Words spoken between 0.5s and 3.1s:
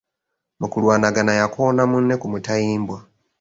Mu kulwanagana yakoona munne ku mutayimbwa.